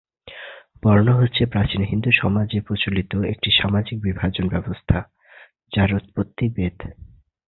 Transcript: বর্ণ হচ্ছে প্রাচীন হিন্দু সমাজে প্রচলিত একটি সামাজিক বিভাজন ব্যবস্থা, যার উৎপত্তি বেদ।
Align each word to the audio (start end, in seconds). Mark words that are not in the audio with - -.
বর্ণ 0.83 1.07
হচ্ছে 1.13 1.43
প্রাচীন 1.45 1.81
হিন্দু 1.83 2.09
সমাজে 2.11 2.57
প্রচলিত 2.61 3.11
একটি 3.23 3.49
সামাজিক 3.61 3.97
বিভাজন 4.01 4.45
ব্যবস্থা, 4.49 4.97
যার 5.71 5.89
উৎপত্তি 5.93 6.45
বেদ। 6.49 6.77